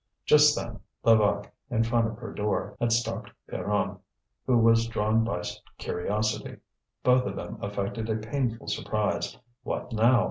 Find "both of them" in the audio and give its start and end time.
7.03-7.59